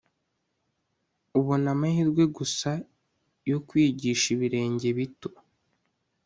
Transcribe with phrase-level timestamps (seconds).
[1.39, 2.71] ubona amahirwe gusa
[3.49, 5.29] yo kwigisha ibirenge bito